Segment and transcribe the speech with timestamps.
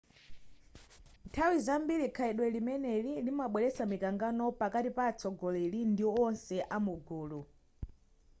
[1.27, 7.39] nthawi zambiri khalidwe limeneli limabweretsa mikangano pakati pa atsogoleri ndi wonse amugulu